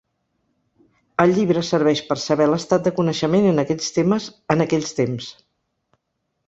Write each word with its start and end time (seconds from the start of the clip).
El 1.25 1.33
llibre 1.35 1.63
serveix 1.67 2.01
per 2.09 2.17
saber 2.23 2.47
l'estat 2.53 2.89
de 2.89 2.95
coneixement 3.01 3.47
en 3.53 3.65
aquells 3.67 3.95
temes 4.01 4.33
en 4.57 4.67
aquell 4.69 4.93
temps. 5.03 5.31